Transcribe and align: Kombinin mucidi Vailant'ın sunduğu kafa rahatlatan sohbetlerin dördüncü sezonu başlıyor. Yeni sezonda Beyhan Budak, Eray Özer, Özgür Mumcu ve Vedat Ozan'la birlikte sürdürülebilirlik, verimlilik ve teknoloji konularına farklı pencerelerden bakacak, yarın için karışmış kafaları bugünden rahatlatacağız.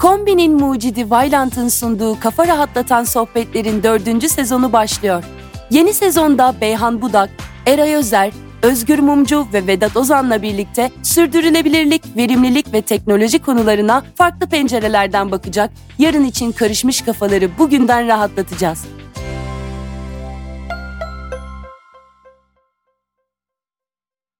Kombinin 0.00 0.52
mucidi 0.60 1.10
Vailant'ın 1.10 1.68
sunduğu 1.68 2.20
kafa 2.20 2.46
rahatlatan 2.46 3.04
sohbetlerin 3.04 3.82
dördüncü 3.82 4.28
sezonu 4.28 4.72
başlıyor. 4.72 5.24
Yeni 5.70 5.94
sezonda 5.94 6.54
Beyhan 6.60 7.02
Budak, 7.02 7.30
Eray 7.66 7.94
Özer, 7.94 8.32
Özgür 8.62 8.98
Mumcu 8.98 9.46
ve 9.52 9.66
Vedat 9.66 9.96
Ozan'la 9.96 10.42
birlikte 10.42 10.90
sürdürülebilirlik, 11.02 12.16
verimlilik 12.16 12.72
ve 12.72 12.82
teknoloji 12.82 13.38
konularına 13.38 14.02
farklı 14.14 14.46
pencerelerden 14.46 15.30
bakacak, 15.30 15.70
yarın 15.98 16.24
için 16.24 16.52
karışmış 16.52 17.02
kafaları 17.02 17.58
bugünden 17.58 18.06
rahatlatacağız. 18.06 18.84